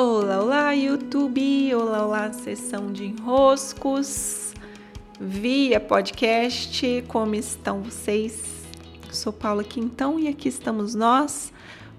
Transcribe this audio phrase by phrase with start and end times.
[0.00, 1.74] Olá, olá, YouTube!
[1.74, 4.54] Olá, olá, sessão de enroscos
[5.20, 7.04] via podcast.
[7.08, 8.64] Como estão vocês?
[9.10, 11.52] Sou Paula Quintão e aqui estamos nós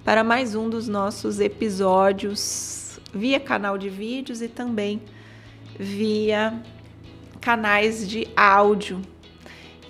[0.05, 5.01] para mais um dos nossos episódios via canal de vídeos e também
[5.77, 6.57] via
[7.41, 9.01] canais de áudio.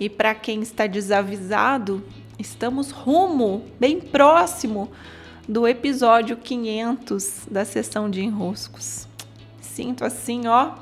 [0.00, 2.02] E para quem está desavisado,
[2.40, 4.90] estamos rumo, bem próximo
[5.48, 9.06] do episódio 500 da sessão de enroscos.
[9.60, 10.74] Sinto assim, ó,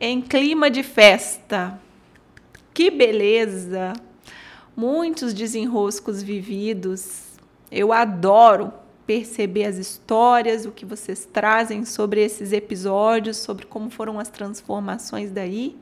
[0.00, 1.78] em clima de festa.
[2.72, 3.92] Que beleza!
[4.76, 7.24] Muitos desenroscos vividos.
[7.70, 8.72] Eu adoro
[9.06, 15.30] perceber as histórias, o que vocês trazem sobre esses episódios, sobre como foram as transformações
[15.32, 15.76] daí.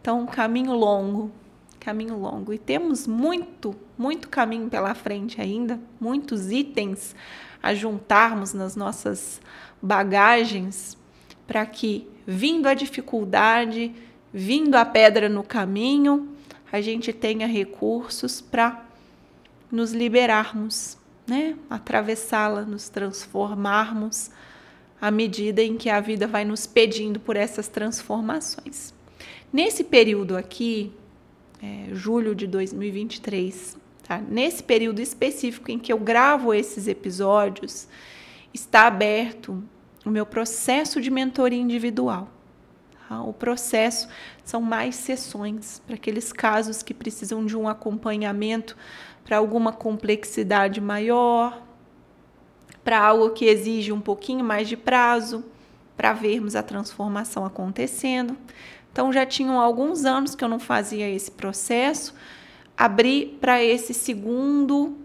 [0.00, 1.32] Então, um caminho longo,
[1.86, 2.52] caminho longo.
[2.52, 7.14] E temos muito, muito caminho pela frente ainda, muitos itens
[7.62, 9.40] a juntarmos nas nossas
[9.80, 10.98] bagagens
[11.46, 13.94] para que, vindo a dificuldade,
[14.34, 16.34] vindo a pedra no caminho,
[16.72, 18.84] a gente tenha recursos para
[19.70, 21.54] nos liberarmos, né?
[21.70, 24.32] Atravessá-la, nos transformarmos
[25.00, 28.92] à medida em que a vida vai nos pedindo por essas transformações.
[29.52, 30.92] Nesse período aqui,
[31.62, 33.76] é, julho de 2023.
[34.06, 34.18] Tá?
[34.18, 37.88] Nesse período específico em que eu gravo esses episódios,
[38.52, 39.62] está aberto
[40.04, 42.28] o meu processo de mentoria individual.
[43.08, 43.22] Tá?
[43.22, 44.08] O processo
[44.44, 48.76] são mais sessões para aqueles casos que precisam de um acompanhamento
[49.24, 51.62] para alguma complexidade maior,
[52.84, 55.44] para algo que exige um pouquinho mais de prazo,
[55.96, 58.36] para vermos a transformação acontecendo.
[58.96, 62.14] Então já tinham alguns anos que eu não fazia esse processo.
[62.74, 64.96] Abri para esse segundo,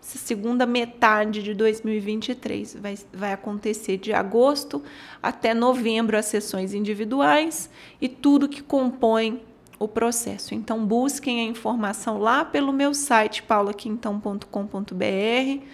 [0.00, 2.76] essa segunda metade de 2023.
[2.76, 4.80] Vai, vai acontecer de agosto
[5.20, 7.68] até novembro as sessões individuais
[8.00, 9.42] e tudo que compõe
[9.76, 10.54] o processo.
[10.54, 15.64] Então busquem a informação lá pelo meu site paulaquintão.com.br.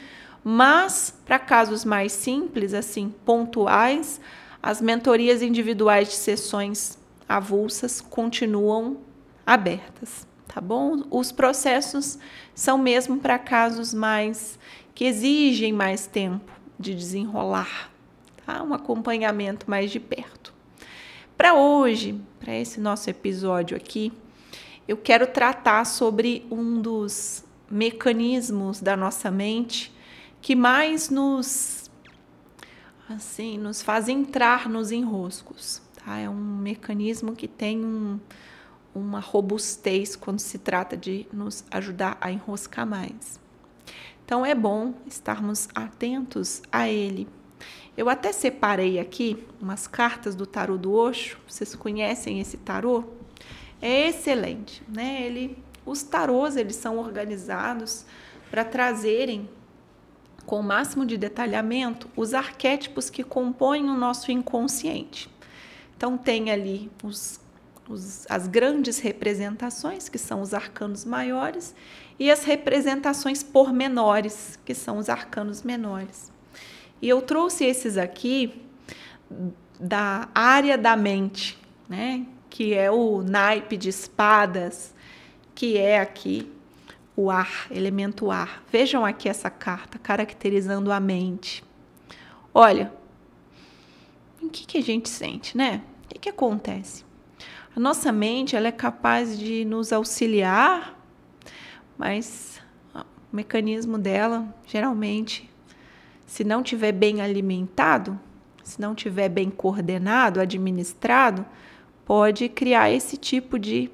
[0.43, 4.19] Mas para casos mais simples, assim, pontuais,
[4.63, 6.98] as mentorias individuais de sessões
[7.29, 8.99] avulsas continuam
[9.45, 11.03] abertas, tá bom?
[11.11, 12.19] Os processos
[12.55, 14.59] são mesmo para casos mais
[14.95, 17.91] que exigem mais tempo de desenrolar,
[18.47, 18.63] tá?
[18.63, 20.55] Um acompanhamento mais de perto.
[21.37, 24.13] Para hoje, para esse nosso episódio aqui,
[24.89, 29.95] eu quero tratar sobre um dos mecanismos da nossa mente
[30.41, 31.91] que mais nos
[33.09, 36.17] assim nos faz entrar nos enroscos, Tá?
[36.17, 38.21] É um mecanismo que tem um,
[38.95, 43.41] uma robustez quando se trata de nos ajudar a enroscar mais.
[44.25, 47.27] Então é bom estarmos atentos a ele.
[47.97, 51.39] Eu até separei aqui umas cartas do tarô do Osho.
[51.49, 53.05] Vocês conhecem esse tarô?
[53.81, 55.23] É excelente, né?
[55.23, 55.57] Ele,
[55.87, 58.05] os tarôs eles são organizados
[58.51, 59.49] para trazerem
[60.45, 65.29] com o máximo de detalhamento os arquétipos que compõem o nosso inconsciente.
[65.99, 67.41] Então, tem ali os,
[67.89, 71.75] os, as grandes representações, que são os arcanos maiores,
[72.21, 76.33] e as representações pormenores, que são os arcanos menores.
[77.03, 78.63] E eu trouxe esses aqui
[79.81, 81.59] da área da mente,
[81.89, 82.25] né?
[82.49, 84.95] que é o naipe de espadas,
[85.53, 86.49] que é aqui
[87.17, 88.63] o ar, elemento ar.
[88.71, 91.65] Vejam aqui essa carta caracterizando a mente.
[92.55, 92.93] Olha,
[94.49, 95.83] o que, que a gente sente, né?
[96.05, 97.05] O que, que acontece?
[97.77, 100.99] A nossa mente ela é capaz de nos auxiliar,
[101.97, 102.61] mas
[102.95, 105.49] o mecanismo dela, geralmente,
[106.27, 108.19] se não tiver bem alimentado,
[108.65, 111.45] se não tiver bem coordenado, administrado,
[112.05, 113.91] pode criar esse tipo de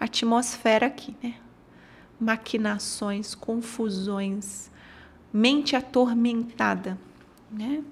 [0.00, 1.34] atmosfera aqui, né?
[2.18, 4.70] Maquinações, confusões,
[5.32, 6.98] mente atormentada,
[7.50, 7.82] né?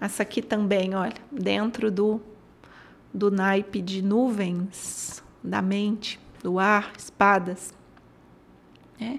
[0.00, 2.20] Essa aqui também, olha, dentro do,
[3.12, 7.74] do naipe de nuvens, da mente, do ar, espadas.
[8.98, 9.18] Né?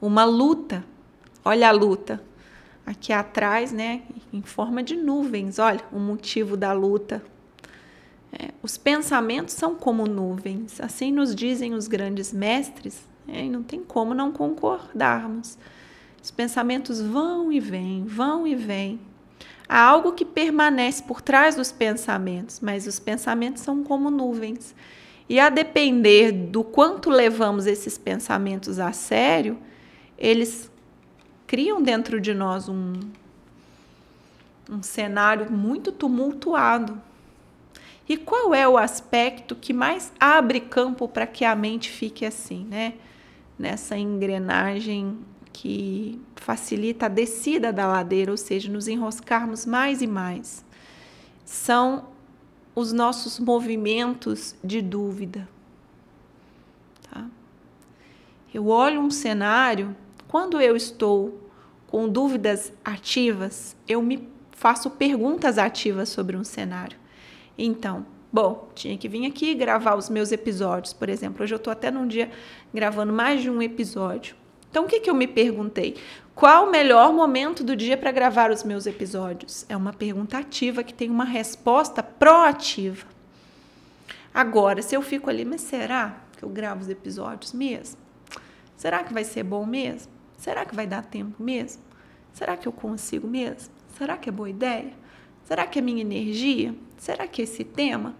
[0.00, 0.84] Uma luta,
[1.44, 2.22] olha a luta.
[2.84, 4.02] Aqui atrás, né,
[4.32, 7.22] em forma de nuvens, olha o motivo da luta.
[8.32, 13.62] É, os pensamentos são como nuvens, assim nos dizem os grandes mestres, é, e não
[13.62, 15.58] tem como não concordarmos.
[16.20, 18.98] Os pensamentos vão e vêm, vão e vêm.
[19.68, 24.74] Há algo que permanece por trás dos pensamentos, mas os pensamentos são como nuvens.
[25.28, 29.58] E a depender do quanto levamos esses pensamentos a sério,
[30.18, 30.70] eles
[31.46, 32.94] criam dentro de nós um,
[34.68, 37.00] um cenário muito tumultuado.
[38.08, 42.66] E qual é o aspecto que mais abre campo para que a mente fique assim,
[42.68, 42.94] né?
[43.58, 45.18] Nessa engrenagem
[45.52, 50.64] que facilita a descida da ladeira, ou seja, nos enroscarmos mais e mais.
[51.44, 52.06] São
[52.74, 55.48] os nossos movimentos de dúvida.
[57.10, 57.26] Tá?
[58.52, 59.94] Eu olho um cenário,
[60.26, 61.50] quando eu estou
[61.86, 66.98] com dúvidas ativas, eu me faço perguntas ativas sobre um cenário.
[67.58, 71.42] Então, bom, tinha que vir aqui gravar os meus episódios, por exemplo.
[71.42, 72.30] Hoje eu estou até num dia
[72.72, 74.41] gravando mais de um episódio.
[74.72, 75.98] Então, o que, que eu me perguntei?
[76.34, 79.66] Qual o melhor momento do dia para gravar os meus episódios?
[79.68, 83.06] É uma pergunta ativa que tem uma resposta proativa.
[84.32, 87.98] Agora, se eu fico ali, mas será que eu gravo os episódios mesmo?
[88.74, 90.10] Será que vai ser bom mesmo?
[90.38, 91.82] Será que vai dar tempo mesmo?
[92.32, 93.70] Será que eu consigo mesmo?
[93.98, 94.94] Será que é boa ideia?
[95.44, 96.74] Será que é minha energia?
[96.96, 98.16] Será que é esse tema?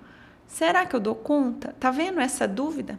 [0.47, 1.75] Será que eu dou conta?
[1.81, 2.99] Tá vendo essa dúvida?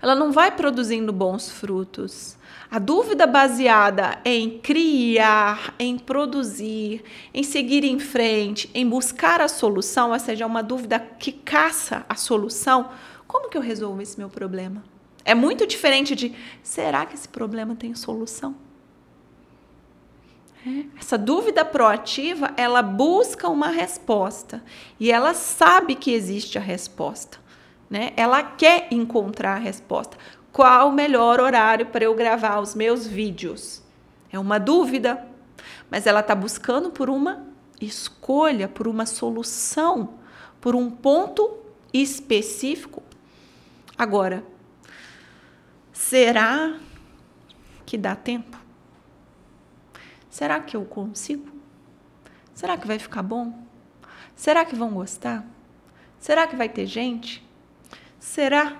[0.00, 2.36] Ela não vai produzindo bons frutos.
[2.70, 7.02] A dúvida baseada em criar, em produzir,
[7.32, 12.16] em seguir em frente, em buscar a solução, ou seja, uma dúvida que caça a
[12.16, 12.90] solução,
[13.26, 14.84] como que eu resolvo esse meu problema?
[15.24, 18.54] É muito diferente de será que esse problema tem solução?
[20.66, 20.84] É.
[20.98, 24.62] Essa dúvida proativa, ela busca uma resposta
[24.98, 27.45] e ela sabe que existe a resposta
[27.88, 28.12] né?
[28.16, 30.16] Ela quer encontrar a resposta.
[30.52, 33.82] Qual o melhor horário para eu gravar os meus vídeos?
[34.32, 35.26] É uma dúvida,
[35.90, 37.46] mas ela está buscando por uma
[37.80, 40.14] escolha, por uma solução,
[40.60, 41.58] por um ponto
[41.92, 43.02] específico.
[43.96, 44.44] Agora,
[45.92, 46.78] será
[47.84, 48.58] que dá tempo?
[50.28, 51.50] Será que eu consigo?
[52.54, 53.66] Será que vai ficar bom?
[54.34, 55.46] Será que vão gostar?
[56.18, 57.45] Será que vai ter gente?
[58.26, 58.76] Será?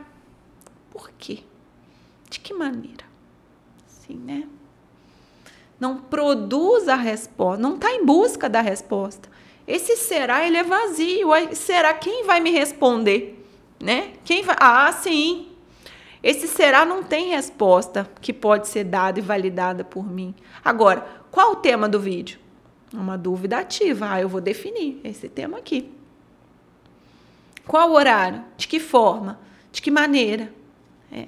[0.91, 1.39] Por quê?
[2.29, 3.05] De que maneira?
[3.87, 4.47] Sim, né?
[5.79, 9.31] Não produz a resposta, não está em busca da resposta.
[9.67, 11.29] Esse será, ele é vazio.
[11.55, 13.47] Será quem vai me responder?
[13.81, 14.15] Né?
[14.25, 14.57] Quem vai?
[14.59, 15.49] Ah, sim.
[16.23, 20.35] Esse será não tem resposta que pode ser dada e validada por mim.
[20.63, 22.41] Agora, qual o tema do vídeo?
[22.93, 24.11] Uma dúvida ativa.
[24.11, 25.96] Ah, eu vou definir esse tema aqui.
[27.67, 28.45] Qual horário?
[28.57, 29.39] De que forma?
[29.73, 30.53] De que maneira?
[31.11, 31.27] É.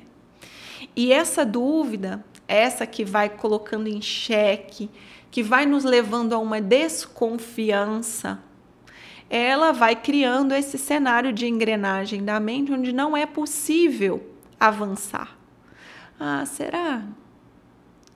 [0.95, 4.91] E essa dúvida, essa que vai colocando em xeque,
[5.31, 8.41] que vai nos levando a uma desconfiança,
[9.29, 15.37] ela vai criando esse cenário de engrenagem da mente onde não é possível avançar.
[16.19, 17.05] Ah, será?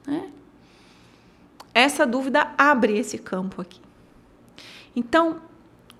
[0.08, 0.22] É.
[1.74, 3.80] Essa dúvida abre esse campo aqui.
[4.94, 5.40] Então,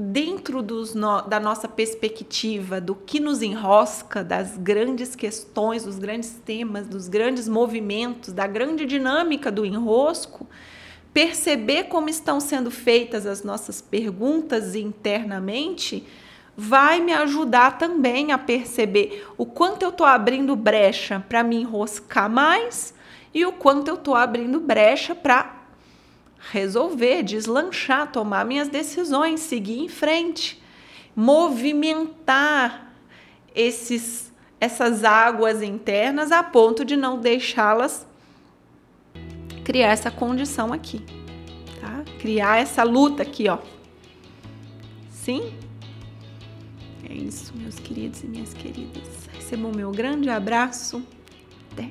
[0.05, 0.63] dentro
[0.97, 7.07] no, da nossa perspectiva, do que nos enrosca, das grandes questões, dos grandes temas, dos
[7.07, 10.49] grandes movimentos, da grande dinâmica do enrosco,
[11.15, 16.05] perceber como estão sendo feitas as nossas perguntas internamente
[16.57, 22.29] vai me ajudar também a perceber o quanto eu estou abrindo brecha para me enroscar
[22.29, 22.93] mais
[23.33, 25.62] e o quanto eu estou abrindo brecha para
[26.53, 30.63] resolver, deslanchar, tomar minhas decisões, seguir em frente,
[31.17, 32.93] movimentar
[33.55, 34.31] esses
[34.61, 38.07] essas águas internas a ponto de não deixá-las
[39.65, 41.05] criar essa condição aqui,
[41.81, 42.05] tá?
[42.21, 43.59] Criar essa luta aqui, ó.
[45.11, 45.53] Sim?
[47.09, 49.29] É isso, meus queridos e minhas queridas.
[49.33, 51.03] Recebam meu grande abraço.
[51.73, 51.89] Até.